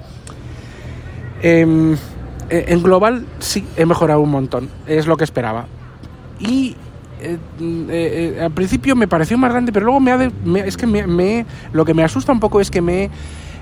Em, 1.42 1.96
eh, 2.50 2.66
en 2.70 2.84
global 2.84 3.26
sí 3.40 3.66
he 3.76 3.86
mejorado 3.86 4.22
un 4.22 4.32
montón, 4.32 4.70
es 4.86 5.08
lo 5.08 5.18
que 5.18 5.24
esperaba. 5.24 5.66
Y 6.40 6.76
eh, 7.20 8.40
al 8.42 8.52
principio 8.52 8.96
me 8.96 9.08
pareció 9.08 9.38
más 9.38 9.52
grande, 9.52 9.72
pero 9.72 9.86
luego 9.86 10.00
me, 10.00 10.12
ha 10.12 10.66
es 10.66 10.78
que 10.78 10.88
me, 10.88 11.46
lo 11.72 11.86
que 11.86 11.94
me 11.94 12.04
asusta 12.04 12.32
un 12.32 12.40
poco 12.40 12.62
es 12.62 12.70
que 12.70 12.82
me 12.82 13.10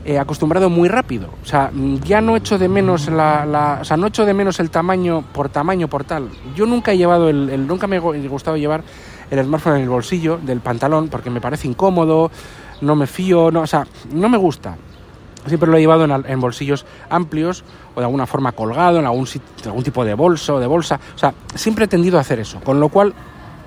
he 0.05 0.19
acostumbrado 0.19 0.69
muy 0.69 0.87
rápido. 0.87 1.29
O 1.41 1.45
sea, 1.45 1.71
ya 2.03 2.21
no 2.21 2.35
echo 2.35 2.57
de 2.57 2.69
menos 2.69 3.07
la, 3.07 3.79
o 3.81 3.85
sea, 3.85 3.97
no 3.97 4.09
de 4.09 4.33
menos 4.33 4.59
el 4.59 4.69
tamaño 4.69 5.23
por 5.33 5.49
tamaño 5.49 5.87
por 5.87 6.03
tal. 6.03 6.29
Yo 6.55 6.65
nunca 6.65 6.93
he 6.93 6.97
llevado 6.97 7.29
el, 7.29 7.67
nunca 7.67 7.87
me 7.87 7.97
he 7.97 8.27
gustado 8.27 8.55
llevar 8.57 8.83
el 9.31 9.43
smartphone 9.43 9.77
en 9.77 9.81
el 9.81 9.89
bolsillo 9.89 10.37
del 10.37 10.61
pantalón 10.61 11.07
porque 11.07 11.29
me 11.29 11.41
parece 11.41 11.67
incómodo, 11.67 12.29
no 12.81 12.95
me 12.95 13.07
fío, 13.07 13.45
o 13.45 13.67
sea, 13.67 13.87
no 14.13 14.29
me 14.29 14.37
gusta. 14.37 14.77
Siempre 15.47 15.69
lo 15.69 15.77
he 15.77 15.79
llevado 15.81 16.05
en, 16.05 16.39
bolsillos 16.39 16.85
amplios 17.09 17.63
o 17.93 17.99
de 17.99 18.05
alguna 18.05 18.25
forma 18.25 18.51
colgado 18.51 18.99
en 18.99 19.05
algún, 19.05 19.27
algún 19.65 19.83
tipo 19.83 20.03
de 20.03 20.13
bolso 20.13 20.55
o 20.55 20.59
de 20.59 20.67
bolsa. 20.67 20.99
O 21.15 21.17
sea, 21.17 21.33
siempre 21.53 21.85
he 21.85 21.87
tendido 21.87 22.17
a 22.17 22.21
hacer 22.21 22.39
eso. 22.39 22.59
Con 22.61 22.79
lo 22.79 22.89
cual 22.89 23.13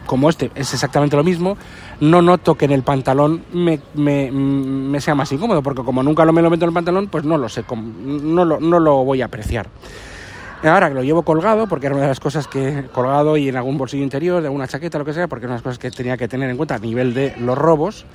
como 0.06 0.30
este 0.30 0.50
es 0.54 0.72
exactamente 0.72 1.16
lo 1.16 1.22
mismo, 1.22 1.58
no 2.00 2.22
noto 2.22 2.54
que 2.56 2.64
en 2.64 2.72
el 2.72 2.82
pantalón 2.82 3.44
me, 3.52 3.78
me, 3.94 5.00
sea 5.00 5.14
más 5.14 5.30
incómodo, 5.30 5.62
porque 5.62 5.84
como 5.84 6.02
nunca 6.02 6.24
lo 6.24 6.32
me 6.32 6.40
lo 6.40 6.48
meto 6.48 6.64
en 6.64 6.70
el 6.70 6.74
pantalón, 6.74 7.08
pues 7.08 7.24
no 7.24 7.36
lo 7.36 7.48
sé, 7.48 7.62
no 7.70 8.44
lo, 8.44 8.58
no 8.58 8.80
lo 8.80 9.04
voy 9.04 9.20
a 9.20 9.26
apreciar. 9.26 9.68
Ahora 10.64 10.88
que 10.88 10.94
lo 10.94 11.04
llevo 11.04 11.22
colgado, 11.22 11.68
porque 11.68 11.86
era 11.86 11.94
una 11.94 12.02
de 12.02 12.08
las 12.08 12.18
cosas 12.18 12.48
que 12.48 12.86
colgado 12.92 13.36
y 13.36 13.48
en 13.48 13.56
algún 13.56 13.78
bolsillo 13.78 14.02
interior, 14.02 14.40
de 14.40 14.48
alguna 14.48 14.66
chaqueta, 14.66 14.98
lo 14.98 15.04
que 15.04 15.12
sea, 15.12 15.28
porque 15.28 15.44
es 15.44 15.48
una 15.48 15.54
de 15.54 15.58
las 15.58 15.62
cosas 15.62 15.78
que 15.78 15.90
tenía 15.92 16.16
que 16.16 16.26
tener 16.26 16.50
en 16.50 16.56
cuenta 16.56 16.74
a 16.74 16.78
nivel 16.78 17.14
de 17.14 17.36
los 17.38 17.56
robos, 17.56 18.06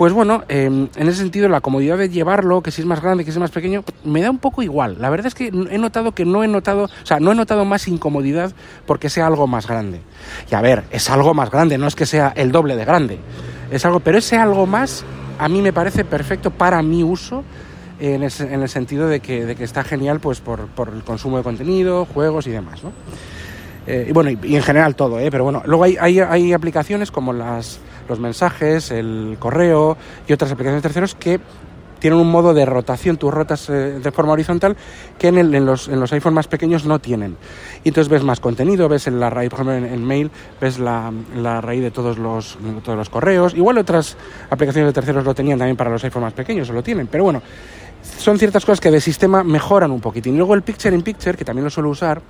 pues 0.00 0.14
bueno, 0.14 0.44
em, 0.48 0.88
en 0.96 1.08
ese 1.08 1.18
sentido 1.18 1.46
la 1.50 1.60
comodidad 1.60 1.98
de 1.98 2.08
llevarlo, 2.08 2.62
que 2.62 2.70
si 2.70 2.80
es 2.80 2.86
más 2.86 3.02
grande, 3.02 3.22
que 3.22 3.32
si 3.32 3.36
es 3.36 3.38
más 3.38 3.50
pequeño, 3.50 3.84
me 4.02 4.22
da 4.22 4.30
un 4.30 4.38
poco 4.38 4.62
igual. 4.62 4.96
La 4.98 5.10
verdad 5.10 5.26
es 5.26 5.34
que 5.34 5.48
he 5.48 5.76
notado 5.76 6.12
que 6.12 6.24
no 6.24 6.42
he 6.42 6.48
notado, 6.48 6.84
o 6.84 7.06
sea, 7.06 7.20
no 7.20 7.32
he 7.32 7.34
notado 7.34 7.66
más 7.66 7.86
incomodidad 7.86 8.50
porque 8.86 9.10
sea 9.10 9.26
algo 9.26 9.46
más 9.46 9.66
grande. 9.66 10.00
Y 10.50 10.54
a 10.54 10.62
ver, 10.62 10.84
es 10.90 11.10
algo 11.10 11.34
más 11.34 11.50
grande, 11.50 11.76
no 11.76 11.86
es 11.86 11.94
que 11.94 12.06
sea 12.06 12.32
el 12.34 12.50
doble 12.50 12.76
de 12.76 12.86
grande. 12.86 13.18
Es 13.70 13.84
algo, 13.84 14.00
pero 14.00 14.16
ese 14.16 14.38
algo 14.38 14.66
más 14.66 15.04
a 15.38 15.50
mí 15.50 15.60
me 15.60 15.74
parece 15.74 16.06
perfecto 16.06 16.50
para 16.50 16.80
mi 16.80 17.02
uso 17.02 17.44
en, 17.98 18.22
el 18.22 18.68
sentido 18.70 19.06
de 19.06 19.20
que, 19.20 19.44
de 19.44 19.54
que, 19.54 19.64
está 19.64 19.84
genial 19.84 20.18
pues 20.18 20.40
por, 20.40 20.70
el 20.94 21.02
consumo 21.04 21.36
de 21.36 21.42
contenido, 21.42 22.06
juegos 22.06 22.46
y 22.46 22.52
demás, 22.52 22.82
¿no? 22.82 22.92
Eh, 23.86 24.06
y 24.08 24.12
bueno, 24.12 24.30
y, 24.30 24.56
en 24.56 24.62
general 24.62 24.94
todo, 24.94 25.20
¿eh? 25.20 25.30
Pero 25.30 25.44
bueno, 25.44 25.62
luego 25.66 25.84
hay, 25.84 25.98
hay, 26.00 26.20
hay 26.20 26.54
aplicaciones 26.54 27.10
como 27.10 27.34
las, 27.34 27.80
los 28.10 28.20
mensajes, 28.20 28.90
el 28.90 29.36
correo 29.38 29.96
y 30.28 30.32
otras 30.32 30.52
aplicaciones 30.52 30.82
terceros 30.82 31.14
que 31.14 31.40
tienen 32.00 32.18
un 32.18 32.30
modo 32.30 32.54
de 32.54 32.64
rotación, 32.64 33.18
tú 33.18 33.30
rotas 33.30 33.68
eh, 33.68 34.00
de 34.02 34.10
forma 34.10 34.32
horizontal 34.32 34.76
que 35.18 35.28
en, 35.28 35.38
el, 35.38 35.54
en, 35.54 35.66
los, 35.66 35.86
en 35.86 36.00
los 36.00 36.12
iPhones 36.12 36.34
más 36.34 36.48
pequeños 36.48 36.86
no 36.86 36.98
tienen. 36.98 37.36
Y 37.84 37.88
entonces 37.88 38.08
ves 38.10 38.24
más 38.24 38.40
contenido, 38.40 38.88
ves 38.88 39.06
en 39.06 39.20
la 39.20 39.30
raíz, 39.30 39.50
por 39.50 39.60
ejemplo 39.60 39.86
en, 39.86 40.04
Mail, 40.04 40.30
ves 40.60 40.78
la, 40.78 41.12
la, 41.36 41.60
raíz 41.60 41.82
de 41.82 41.90
todos 41.90 42.18
los, 42.18 42.58
todos 42.82 42.96
los 42.96 43.10
correos. 43.10 43.54
Igual 43.54 43.78
otras 43.78 44.16
aplicaciones 44.48 44.88
de 44.88 44.92
terceros 44.94 45.24
lo 45.24 45.34
tenían 45.34 45.58
también 45.58 45.76
para 45.76 45.90
los 45.90 46.02
iPhones 46.02 46.28
más 46.28 46.32
pequeños, 46.32 46.70
o 46.70 46.72
lo 46.72 46.82
tienen. 46.82 47.06
Pero 47.06 47.24
bueno, 47.24 47.42
son 48.02 48.38
ciertas 48.38 48.64
cosas 48.64 48.80
que 48.80 48.90
de 48.90 49.00
sistema 49.00 49.44
mejoran 49.44 49.90
un 49.90 50.00
poquitín. 50.00 50.34
Y 50.34 50.38
luego 50.38 50.54
el 50.54 50.62
Picture 50.62 50.94
in 50.94 51.02
Picture, 51.02 51.36
que 51.36 51.44
también 51.44 51.64
lo 51.64 51.70
suelo 51.70 51.90
usar, 51.90 52.22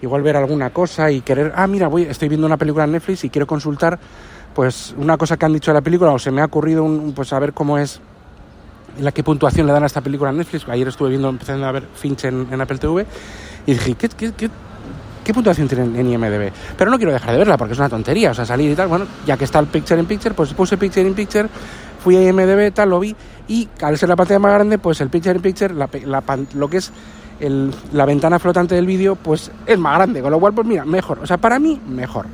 igual 0.00 0.22
ver 0.22 0.36
alguna 0.36 0.70
cosa 0.70 1.10
y 1.10 1.22
querer, 1.22 1.52
ah, 1.56 1.66
mira, 1.66 1.88
voy, 1.88 2.02
estoy 2.02 2.28
viendo 2.28 2.46
una 2.46 2.56
película 2.56 2.84
en 2.84 2.92
Netflix 2.92 3.24
y 3.24 3.30
quiero 3.30 3.46
consultar 3.46 3.98
pues 4.58 4.92
una 4.98 5.16
cosa 5.16 5.36
que 5.36 5.46
han 5.46 5.52
dicho 5.52 5.70
de 5.70 5.76
la 5.76 5.82
película 5.82 6.10
o 6.10 6.18
se 6.18 6.32
me 6.32 6.40
ha 6.42 6.46
ocurrido 6.46 6.82
un, 6.82 7.12
pues 7.12 7.32
a 7.32 7.38
ver 7.38 7.52
cómo 7.52 7.78
es 7.78 8.00
la 8.98 9.12
qué 9.12 9.22
puntuación 9.22 9.68
le 9.68 9.72
dan 9.72 9.84
a 9.84 9.86
esta 9.86 10.00
película 10.00 10.30
en 10.30 10.38
Netflix. 10.38 10.68
Ayer 10.68 10.88
estuve 10.88 11.10
viendo, 11.10 11.28
empezando 11.28 11.64
a 11.64 11.70
ver 11.70 11.84
Finch 11.94 12.24
en, 12.24 12.60
Apple 12.60 12.78
TV 12.78 13.06
y 13.66 13.74
dije, 13.74 13.94
¿qué, 13.94 14.08
qué, 14.08 14.32
qué, 14.32 14.50
¿qué 15.22 15.32
puntuación 15.32 15.68
tiene 15.68 16.00
en 16.00 16.10
IMDB? 16.10 16.50
Pero 16.76 16.90
no 16.90 16.96
quiero 16.96 17.12
dejar 17.12 17.30
de 17.30 17.38
verla 17.38 17.56
porque 17.56 17.74
es 17.74 17.78
una 17.78 17.88
tontería, 17.88 18.32
o 18.32 18.34
sea, 18.34 18.44
salir 18.44 18.72
y 18.72 18.74
tal, 18.74 18.88
bueno, 18.88 19.06
ya 19.24 19.36
que 19.36 19.44
está 19.44 19.60
el 19.60 19.68
Picture 19.68 20.00
in 20.00 20.06
Picture, 20.06 20.34
pues 20.34 20.52
puse 20.54 20.76
Picture 20.76 21.06
in 21.06 21.14
Picture, 21.14 21.48
fui 22.02 22.16
a 22.16 22.28
IMDB, 22.28 22.72
tal, 22.72 22.90
lo 22.90 22.98
vi, 22.98 23.14
y 23.46 23.68
al 23.80 23.96
ser 23.96 24.08
la 24.08 24.16
pantalla 24.16 24.40
más 24.40 24.54
grande, 24.54 24.78
pues 24.78 25.00
el 25.00 25.08
Picture 25.08 25.36
in 25.36 25.40
Picture, 25.42 25.72
lo 25.72 26.68
que 26.68 26.76
es 26.78 26.92
la 27.92 28.04
ventana 28.06 28.40
flotante 28.40 28.74
del 28.74 28.86
vídeo, 28.86 29.14
pues 29.14 29.52
es 29.64 29.78
más 29.78 29.94
grande, 29.94 30.20
con 30.20 30.32
lo 30.32 30.40
cual, 30.40 30.52
pues 30.52 30.66
mira, 30.66 30.84
mejor, 30.84 31.20
o 31.20 31.26
sea, 31.28 31.36
para 31.36 31.60
mí, 31.60 31.80
mejor. 31.86 32.26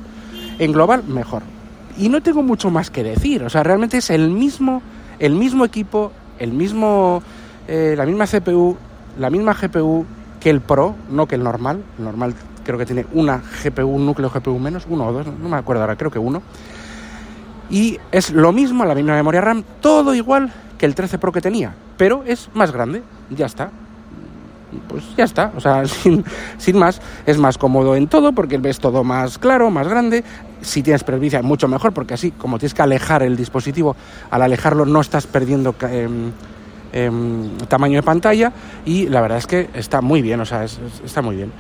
En 0.59 0.73
global, 0.73 1.05
mejor. 1.05 1.54
Y 1.97 2.09
no 2.09 2.23
tengo 2.23 2.43
mucho 2.43 2.71
más 2.71 2.91
que 2.91 3.05
decir, 3.05 3.45
o 3.45 3.51
sea, 3.51 3.63
realmente 3.63 3.99
es 3.99 4.11
el 4.11 4.31
mismo, 4.31 4.83
el 5.19 5.35
mismo 5.35 5.65
equipo, 5.65 6.13
el 6.39 6.53
mismo, 6.53 7.23
eh, 7.69 7.95
la 7.97 8.05
misma 8.05 8.27
CPU, 8.27 8.77
la 9.19 9.31
misma 9.31 9.55
GPU 9.55 10.05
que 10.41 10.51
el 10.51 10.61
Pro, 10.61 10.95
no 11.11 11.27
que 11.27 11.37
el 11.37 11.43
normal. 11.43 11.83
El 11.99 12.05
normal 12.05 12.35
creo 12.65 12.79
que 12.79 12.87
tiene 12.87 13.07
una 13.13 13.43
GPU, 13.63 13.87
un 13.87 14.07
núcleo 14.07 14.31
GPU 14.31 14.59
menos, 14.59 14.87
uno 14.89 15.07
o 15.07 15.13
dos, 15.13 15.27
no 15.27 15.49
me 15.49 15.57
acuerdo 15.57 15.83
ahora, 15.83 15.97
creo 15.97 16.11
que 16.11 16.19
uno. 16.19 16.43
Y 17.71 17.99
es 18.13 18.31
lo 18.31 18.53
mismo, 18.53 18.85
la 18.85 18.95
misma 18.95 19.15
memoria 19.15 19.41
RAM, 19.41 19.65
todo 19.81 20.15
igual 20.15 20.53
que 20.79 20.87
el 20.87 20.95
13 20.95 21.19
Pro 21.19 21.33
que 21.33 21.41
tenía, 21.41 21.75
pero 21.97 22.25
es 22.27 22.51
más 22.55 22.73
grande, 22.73 23.03
ya 23.31 23.47
está. 23.47 23.71
Pues 24.89 25.05
ya 25.17 25.25
está, 25.25 25.53
o 25.57 25.61
sea, 25.61 25.85
sin, 26.59 26.79
más, 26.79 27.01
es 27.27 27.39
más 27.39 27.59
cómodo 27.59 27.97
en 27.97 28.09
todo 28.09 28.33
porque 28.33 28.59
ves 28.59 28.79
todo 28.79 29.05
más 29.05 29.39
claro, 29.39 29.71
más 29.71 29.89
grande. 29.89 30.25
Si 30.61 30.83
tienes 30.83 31.05
presbicia, 31.05 31.43
mucho 31.43 31.69
mejor 31.69 31.93
porque 31.93 32.15
así, 32.15 32.31
como 32.31 32.59
tienes 32.59 32.75
que 32.75 32.83
alejar 32.83 33.23
el 33.23 33.37
dispositivo, 33.37 33.97
al 34.31 34.43
alejarlo 34.43 34.87
no 34.87 35.01
estás 35.01 35.27
perdiendo 35.27 35.75
em, 35.83 36.31
em, 36.93 37.59
tamaño 37.69 37.97
de 37.97 38.03
pantalla 38.03 38.53
y 38.87 39.09
la 39.09 39.21
verdad 39.21 39.39
es 39.39 39.47
que 39.47 39.69
está 39.75 40.01
muy 40.01 40.23
bien, 40.23 40.41
o 40.41 40.47
sea, 40.47 40.65
está 40.65 41.21
muy 41.23 41.37
bien. 41.37 41.53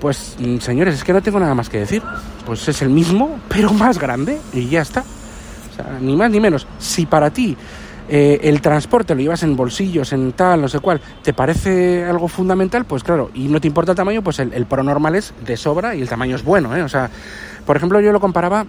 Pues 0.00 0.36
mm, 0.38 0.58
señores, 0.58 0.94
es 0.94 1.04
que 1.04 1.12
no 1.12 1.22
tengo 1.22 1.38
nada 1.38 1.54
más 1.54 1.68
que 1.68 1.78
decir. 1.78 2.02
Pues 2.46 2.66
es 2.68 2.82
el 2.82 2.88
mismo, 2.88 3.38
pero 3.48 3.72
más 3.72 3.98
grande 3.98 4.40
y 4.52 4.66
ya 4.66 4.82
está. 4.82 5.00
O 5.00 5.76
sea, 5.76 5.98
ni 6.00 6.16
más 6.16 6.30
ni 6.30 6.40
menos. 6.40 6.66
Si 6.78 7.06
para 7.06 7.30
ti 7.30 7.56
eh, 8.12 8.40
el 8.42 8.60
transporte 8.60 9.14
lo 9.14 9.20
llevas 9.20 9.44
en 9.44 9.54
bolsillos, 9.56 10.12
en 10.12 10.32
tal, 10.32 10.60
no 10.60 10.68
sé 10.68 10.80
cuál, 10.80 11.00
te 11.22 11.32
parece 11.32 12.04
algo 12.04 12.26
fundamental, 12.26 12.84
pues 12.84 13.04
claro, 13.04 13.30
y 13.34 13.44
no 13.44 13.60
te 13.60 13.68
importa 13.68 13.92
el 13.92 13.96
tamaño, 13.96 14.20
pues 14.20 14.40
el, 14.40 14.66
Pro 14.66 14.82
normal 14.82 15.14
es 15.14 15.32
de 15.46 15.56
sobra 15.56 15.94
y 15.94 16.02
el 16.02 16.08
tamaño 16.08 16.34
es 16.34 16.44
bueno, 16.44 16.76
¿eh? 16.76 16.82
O 16.82 16.88
sea, 16.88 17.08
por 17.64 17.76
ejemplo, 17.76 18.00
yo 18.00 18.10
lo 18.10 18.18
comparaba 18.18 18.66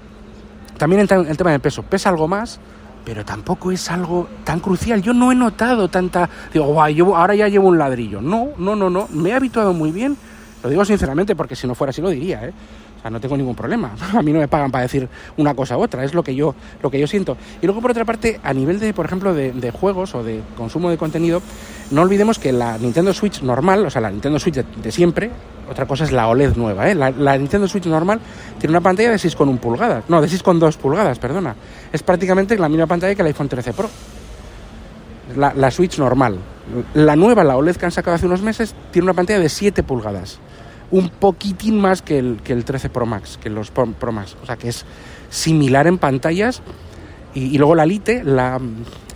también 0.77 1.07
en 1.09 1.27
el 1.27 1.37
tema 1.37 1.51
de 1.51 1.59
peso. 1.59 1.81
Pesa 1.81 2.09
algo 2.09 2.27
más, 2.27 2.59
pero 3.03 3.25
tampoco 3.25 3.71
es 3.71 3.89
algo 3.89 4.29
tan 4.43 4.59
crucial. 4.59 5.01
Yo 5.01 5.13
no 5.13 5.31
he 5.31 5.35
notado 5.35 5.87
tanta. 5.89 6.29
Digo, 6.53 6.65
guau, 6.67 7.15
ahora 7.15 7.35
ya 7.35 7.47
llevo 7.47 7.67
un 7.67 7.77
ladrillo. 7.77 8.21
No, 8.21 8.49
no, 8.57 8.75
no, 8.75 8.89
no. 8.89 9.07
Me 9.11 9.29
he 9.29 9.33
habituado 9.33 9.73
muy 9.73 9.91
bien 9.91 10.17
lo 10.63 10.69
digo 10.69 10.85
sinceramente 10.85 11.35
porque 11.35 11.55
si 11.55 11.67
no 11.67 11.75
fuera 11.75 11.89
así 11.89 12.01
lo 12.01 12.09
diría, 12.09 12.45
¿eh? 12.45 12.53
No 13.09 13.19
tengo 13.19 13.35
ningún 13.35 13.55
problema. 13.55 13.91
A 14.13 14.21
mí 14.21 14.31
no 14.31 14.39
me 14.39 14.47
pagan 14.47 14.71
para 14.71 14.83
decir 14.83 15.07
una 15.37 15.53
cosa 15.53 15.77
u 15.77 15.81
otra, 15.81 16.03
es 16.03 16.13
lo 16.13 16.23
que 16.23 16.35
yo, 16.35 16.53
lo 16.81 16.91
que 16.91 16.99
yo 16.99 17.07
siento. 17.07 17.37
Y 17.61 17.65
luego, 17.65 17.81
por 17.81 17.91
otra 17.91 18.05
parte, 18.05 18.39
a 18.43 18.53
nivel 18.53 18.79
de, 18.79 18.93
por 18.93 19.05
ejemplo, 19.05 19.33
de, 19.33 19.71
juegos 19.71 20.13
o 20.15 20.23
de 20.23 20.41
consumo 20.55 20.89
de 20.89 20.97
contenido, 20.97 21.41
no 21.91 22.01
olvidemos 22.01 22.37
que 22.37 22.51
la 22.51 22.77
Nintendo 22.77 23.13
Switch 23.13 23.41
normal, 23.41 23.85
o 23.85 23.89
sea, 23.89 24.01
la 24.01 24.11
Nintendo 24.11 24.39
Switch 24.39 24.55
de, 24.55 24.91
siempre, 24.91 25.31
otra 25.69 25.85
cosa 25.85 26.03
es 26.03 26.11
la 26.11 26.27
OLED 26.27 26.55
nueva, 26.55 26.89
¿eh? 26.89 26.95
La, 26.95 27.37
Nintendo 27.37 27.67
Switch 27.67 27.85
normal 27.85 28.19
tiene 28.59 28.71
una 28.71 28.81
pantalla 28.81 29.11
de 29.11 29.17
6,1 29.17 29.57
pulgadas, 29.59 30.03
no, 30.09 30.21
de 30.21 30.27
6,2 30.27 30.75
pulgadas, 30.77 31.17
perdona. 31.19 31.55
Es 31.91 32.03
prácticamente 32.03 32.57
la 32.57 32.69
misma 32.69 32.87
pantalla 32.87 33.15
que 33.15 33.21
el 33.21 33.27
iPhone 33.27 33.49
13 33.49 33.73
Pro. 33.73 33.89
La, 35.35 35.53
la 35.55 35.71
Switch 35.71 35.97
normal. 35.97 36.37
La 36.93 37.15
nueva, 37.15 37.43
la 37.43 37.55
OLED 37.55 37.77
que 37.77 37.85
han 37.85 37.91
sacado 37.91 38.15
hace 38.15 38.25
unos 38.25 38.41
meses, 38.41 38.75
tiene 38.91 39.05
una 39.05 39.13
pantalla 39.13 39.39
de 39.39 39.49
7 39.49 39.83
pulgadas 39.83 40.39
un 40.91 41.09
poquitín 41.09 41.79
más 41.79 42.01
que 42.01 42.19
el, 42.19 42.41
que 42.43 42.53
el 42.53 42.65
13 42.65 42.89
Pro 42.89 43.05
Max, 43.05 43.39
que 43.41 43.49
los 43.49 43.71
Pro 43.71 44.11
Max. 44.11 44.35
O 44.43 44.45
sea 44.45 44.57
que 44.57 44.69
es 44.69 44.85
similar 45.29 45.87
en 45.87 45.97
pantallas. 45.97 46.61
Y, 47.33 47.57
luego 47.57 47.75
la 47.75 47.85
Lite, 47.85 48.23
la, 48.25 48.59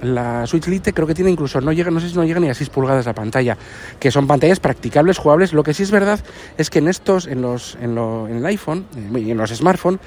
la 0.01 0.48
Switch 0.48 0.67
Lite 0.67 0.93
creo 0.93 1.05
que 1.05 1.13
tiene 1.13 1.31
incluso, 1.31 1.60
no 1.60 1.74
llega, 1.74 1.91
no 1.91 2.00
sé 2.00 2.10
si 2.10 2.15
no 2.15 2.24
llega 2.24 2.39
ni 2.39 2.50
a 2.50 2.53
6 2.53 2.69
pulgadas 2.69 3.05
la 3.05 3.13
pantalla, 3.13 3.57
que 4.00 4.10
son 4.10 4.25
pantallas 4.25 4.60
practicables, 4.60 5.17
jugables. 5.17 5.51
Lo 5.51 5.63
que 5.63 5.74
sí 5.74 5.84
es 5.84 5.91
verdad 5.91 6.19
es 6.57 6.69
que 6.69 6.79
en 6.79 6.88
estos, 6.88 7.27
en, 7.27 7.41
los, 7.41 7.77
en, 7.81 7.95
lo, 7.95 8.27
en 8.27 8.38
el 8.38 8.45
iPhone 8.45 8.86
eh, 8.95 9.19
y 9.19 9.31
en 9.31 9.38
los 9.38 9.50
smartphones, 9.51 10.00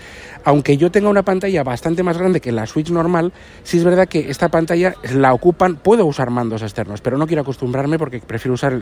aunque 0.44 0.78
yo 0.78 0.90
tenga 0.90 1.10
una 1.10 1.22
pantalla 1.22 1.62
bastante 1.62 2.02
más 2.02 2.16
grande 2.16 2.40
que 2.40 2.50
la 2.50 2.66
Switch 2.66 2.90
normal, 2.90 3.32
sí 3.62 3.76
es 3.76 3.84
verdad 3.84 4.08
que 4.08 4.30
esta 4.30 4.48
pantalla 4.48 4.94
la 5.12 5.34
ocupan, 5.34 5.76
puedo 5.76 6.06
usar 6.06 6.30
mandos 6.30 6.62
externos, 6.62 7.02
pero 7.02 7.18
no 7.18 7.26
quiero 7.26 7.42
acostumbrarme 7.42 7.98
porque 7.98 8.20
prefiero 8.20 8.54
usar 8.54 8.80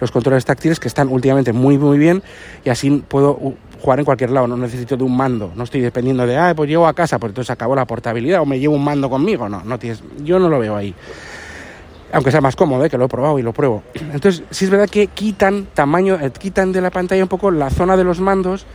los 0.00 0.10
controles 0.10 0.44
táctiles 0.44 0.80
que 0.80 0.88
están 0.88 1.08
últimamente 1.08 1.52
muy 1.52 1.78
muy 1.78 1.98
bien 1.98 2.22
y 2.64 2.70
así 2.70 3.04
puedo 3.06 3.54
jugar 3.80 3.98
en 3.98 4.04
cualquier 4.04 4.30
lado, 4.30 4.46
no 4.46 4.56
necesito 4.56 4.96
de 4.96 5.04
un 5.04 5.16
mando, 5.16 5.52
no 5.54 5.64
estoy 5.64 5.80
dependiendo 5.80 6.26
de, 6.26 6.36
ah, 6.36 6.52
pues 6.54 6.68
llego 6.68 6.86
a 6.86 6.94
casa, 6.94 7.18
pues 7.18 7.30
entonces 7.30 7.50
acabó 7.50 7.74
la 7.74 7.86
portabilidad 7.86 8.40
o 8.40 8.46
me 8.46 8.58
llevo 8.58 8.74
un 8.74 8.84
mando 8.84 9.08
conmigo, 9.08 9.48
no, 9.48 9.62
no 9.62 9.78
tienes, 9.78 10.02
yo 10.22 10.38
no 10.38 10.48
lo 10.48 10.58
veo 10.58 10.76
ahí. 10.76 10.94
Aunque 12.10 12.30
sea 12.30 12.40
más 12.40 12.56
cómodo, 12.56 12.84
¿eh? 12.84 12.90
que 12.90 12.96
lo 12.96 13.04
he 13.04 13.08
probado 13.08 13.38
y 13.38 13.42
lo 13.42 13.52
pruebo. 13.52 13.82
Entonces, 13.94 14.42
sí 14.50 14.64
es 14.64 14.70
verdad 14.70 14.88
que 14.88 15.08
quitan 15.08 15.66
tamaño, 15.74 16.18
eh, 16.20 16.30
quitan 16.30 16.72
de 16.72 16.80
la 16.80 16.90
pantalla 16.90 17.22
un 17.22 17.28
poco 17.28 17.50
la 17.50 17.68
zona 17.68 17.98
de 17.98 18.04
los 18.04 18.18
mandos 18.18 18.66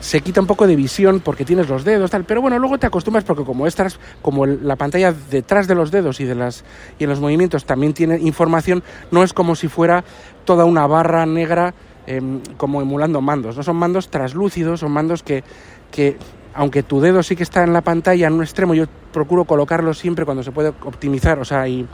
se 0.00 0.20
quita 0.20 0.40
un 0.40 0.46
poco 0.46 0.66
de 0.66 0.76
visión 0.76 1.20
porque 1.20 1.44
tienes 1.44 1.68
los 1.68 1.84
dedos, 1.84 2.10
tal, 2.10 2.24
pero 2.24 2.40
bueno, 2.40 2.58
luego 2.58 2.78
te 2.78 2.86
acostumbras 2.86 3.24
porque 3.24 3.44
como 3.44 3.66
estás, 3.66 3.98
como 4.22 4.46
la 4.46 4.76
pantalla 4.76 5.12
detrás 5.12 5.66
de 5.66 5.74
los 5.74 5.90
dedos 5.90 6.20
y 6.20 6.24
de 6.24 6.34
las 6.34 6.64
y 6.98 7.04
en 7.04 7.10
los 7.10 7.20
movimientos 7.20 7.64
también 7.64 7.94
tiene 7.94 8.18
información, 8.18 8.82
no 9.10 9.22
es 9.22 9.32
como 9.32 9.56
si 9.56 9.68
fuera 9.68 10.04
toda 10.44 10.64
una 10.64 10.86
barra 10.86 11.26
negra 11.26 11.74
em, 12.08 12.40
como 12.56 12.80
emulando 12.80 13.20
mandos, 13.20 13.56
no 13.56 13.62
son 13.62 13.76
mandos 13.76 14.08
translúcidos, 14.08 14.80
son 14.80 14.92
mandos 14.92 15.22
que, 15.22 15.44
que 15.90 16.16
aunque 16.54 16.82
tu 16.82 17.00
dedo 17.00 17.22
sí 17.22 17.36
que 17.36 17.42
está 17.42 17.62
en 17.62 17.72
la 17.72 17.82
pantalla 17.82 18.26
en 18.26 18.32
un 18.32 18.42
extremo, 18.42 18.74
yo 18.74 18.86
procuro 19.12 19.44
colocarlo 19.44 19.94
siempre 19.94 20.24
cuando 20.24 20.42
se 20.42 20.50
puede 20.50 20.70
optimizar, 20.84 21.38
o 21.38 21.44
sea, 21.44 21.68
y, 21.68 21.86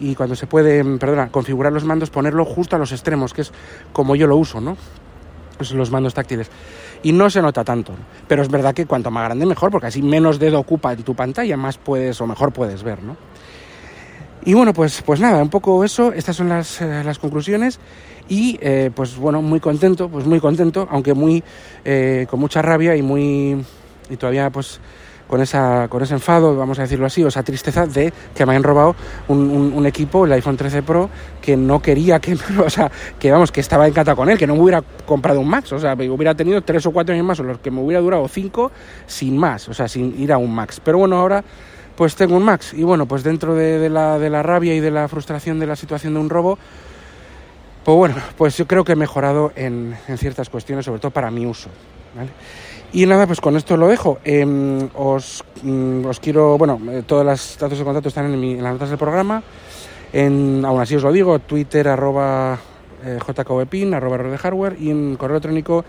y 0.00 0.14
cuando 0.14 0.34
se 0.34 0.46
puede, 0.46 0.78
em, 0.78 0.98
perdona, 0.98 1.28
configurar 1.28 1.72
los 1.72 1.84
mandos, 1.84 2.10
ponerlo 2.10 2.44
justo 2.44 2.76
a 2.76 2.78
los 2.78 2.92
extremos, 2.92 3.34
que 3.34 3.42
es 3.42 3.52
como 3.92 4.16
yo 4.16 4.26
lo 4.26 4.36
uso, 4.36 4.60
¿no? 4.60 4.76
Pues 5.58 5.72
los 5.72 5.90
mandos 5.90 6.14
táctiles 6.14 6.50
y 7.02 7.12
no 7.12 7.30
se 7.30 7.42
nota 7.42 7.64
tanto. 7.64 7.92
Pero 8.28 8.42
es 8.42 8.48
verdad 8.48 8.74
que 8.74 8.86
cuanto 8.86 9.10
más 9.10 9.24
grande 9.24 9.46
mejor, 9.46 9.70
porque 9.70 9.88
así 9.88 10.02
menos 10.02 10.38
dedo 10.38 10.58
ocupa 10.58 10.94
tu 10.96 11.14
pantalla, 11.14 11.56
más 11.56 11.78
puedes 11.78 12.20
o 12.20 12.26
mejor 12.26 12.52
puedes 12.52 12.82
ver, 12.82 13.02
¿no? 13.02 13.16
Y 14.44 14.54
bueno, 14.54 14.72
pues, 14.72 15.02
pues 15.02 15.20
nada, 15.20 15.42
un 15.42 15.50
poco 15.50 15.84
eso, 15.84 16.12
estas 16.12 16.36
son 16.36 16.48
las, 16.48 16.80
eh, 16.80 17.02
las 17.04 17.18
conclusiones 17.18 17.78
y 18.28 18.58
eh, 18.62 18.90
pues 18.94 19.16
bueno, 19.16 19.42
muy 19.42 19.60
contento, 19.60 20.08
pues 20.08 20.24
muy 20.24 20.40
contento, 20.40 20.88
aunque 20.90 21.12
muy 21.12 21.42
eh, 21.84 22.26
con 22.30 22.40
mucha 22.40 22.62
rabia 22.62 22.96
y 22.96 23.02
muy 23.02 23.62
y 24.08 24.16
todavía 24.16 24.48
pues 24.50 24.80
con, 25.28 25.40
esa, 25.40 25.88
con 25.88 26.02
ese 26.02 26.14
enfado, 26.14 26.56
vamos 26.56 26.78
a 26.78 26.82
decirlo 26.82 27.06
así, 27.06 27.22
o 27.22 27.28
esa 27.28 27.42
tristeza 27.42 27.86
de 27.86 28.12
que 28.34 28.44
me 28.44 28.52
hayan 28.52 28.64
robado 28.64 28.96
un, 29.28 29.86
equipo, 29.86 30.24
el 30.24 30.32
iPhone 30.32 30.56
13 30.56 30.82
Pro, 30.82 31.08
que 31.40 31.56
no 31.56 31.80
quería 31.80 32.18
que, 32.18 32.36
o 32.64 32.68
sea, 32.68 32.90
que 33.18 33.30
vamos, 33.30 33.52
que 33.52 33.60
estaba 33.60 33.86
encantado 33.86 34.16
con 34.16 34.28
él, 34.28 34.36
que 34.36 34.46
no 34.46 34.56
me 34.56 34.62
hubiera 34.62 34.82
comprado 35.06 35.38
un 35.38 35.48
Max, 35.48 35.72
o 35.72 35.78
sea, 35.78 35.94
me 35.94 36.10
hubiera 36.10 36.34
tenido 36.34 36.60
tres 36.62 36.84
o 36.86 36.90
cuatro 36.90 37.14
años 37.14 37.26
más, 37.26 37.38
o 37.38 37.44
los 37.44 37.58
que 37.58 37.70
me 37.70 37.80
hubiera 37.80 38.00
durado 38.00 38.26
cinco, 38.26 38.72
sin 39.06 39.36
más, 39.36 39.68
o 39.68 39.74
sea, 39.74 39.86
sin 39.86 40.20
ir 40.20 40.32
a 40.32 40.38
un 40.38 40.52
Max. 40.52 40.80
Pero 40.82 40.98
bueno, 40.98 41.16
ahora 41.16 41.44
pues 42.00 42.16
tengo 42.16 42.34
un 42.34 42.42
Max, 42.42 42.72
y 42.72 42.82
bueno, 42.82 43.04
pues 43.04 43.22
dentro 43.22 43.54
de, 43.54 43.90
la, 43.90 44.18
de 44.18 44.30
la 44.30 44.42
rabia 44.42 44.74
y 44.74 44.80
de 44.80 44.90
la 44.90 45.06
frustración 45.06 45.58
de 45.58 45.66
la 45.66 45.76
situación 45.76 46.14
de 46.14 46.20
un 46.20 46.30
robo, 46.30 46.56
pues 47.84 47.94
bueno, 47.94 48.14
pues 48.38 48.56
yo 48.56 48.66
creo 48.66 48.84
que 48.84 48.92
he 48.92 48.96
mejorado 48.96 49.52
en, 49.54 49.94
en 50.08 50.16
ciertas 50.16 50.48
cuestiones, 50.48 50.86
sobre 50.86 50.98
todo 50.98 51.10
para 51.10 51.30
mi 51.30 51.44
uso. 51.44 51.68
Y 52.94 53.04
nada, 53.04 53.26
pues 53.26 53.42
con 53.42 53.54
esto 53.54 53.76
lo 53.76 53.86
dejo. 53.86 54.18
Em, 54.24 54.88
os, 54.94 55.44
mm, 55.62 56.06
os, 56.06 56.20
quiero, 56.20 56.56
bueno, 56.56 56.80
eh, 56.90 57.02
todos 57.06 57.26
los 57.26 57.58
datos 57.60 57.78
de 57.78 57.84
contacto 57.84 58.08
están 58.08 58.32
en, 58.32 58.62
las 58.62 58.72
notas 58.72 58.88
del 58.88 58.98
programa. 58.98 59.42
En, 60.10 60.64
aún 60.64 60.80
así 60.80 60.96
os 60.96 61.02
lo 61.02 61.12
digo, 61.12 61.38
Twitter 61.40 61.86
arroba 61.86 62.58
eh, 63.04 63.18
jkvpin, 63.20 63.92
arroba 63.92 64.16
de 64.16 64.38
hardware 64.38 64.76
y 64.80 64.88
en 64.88 65.16
correo 65.16 65.36
electrónico 65.36 65.84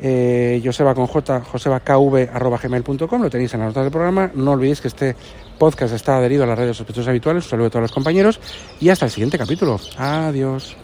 eh, 0.00 0.60
joseba 0.64 0.94
con 0.94 1.06
j, 1.06 1.40
josebakv 1.40 2.28
arroba 2.32 2.58
gmail.com, 2.58 3.22
lo 3.22 3.30
tenéis 3.30 3.54
en 3.54 3.60
las 3.60 3.68
notas 3.68 3.84
del 3.84 3.92
programa. 3.92 4.30
No 4.34 4.52
olvidéis 4.52 4.80
que 4.80 4.88
este 4.88 5.16
podcast 5.58 5.94
está 5.94 6.16
adherido 6.16 6.44
a 6.44 6.46
las 6.46 6.58
redes 6.58 6.76
sospechosos 6.76 7.08
habituales. 7.08 7.44
Un 7.44 7.50
saludo 7.50 7.66
a 7.68 7.70
todos 7.70 7.82
los 7.82 7.92
compañeros 7.92 8.40
y 8.80 8.88
hasta 8.88 9.06
el 9.06 9.10
siguiente 9.10 9.38
capítulo. 9.38 9.80
Adiós. 9.98 10.83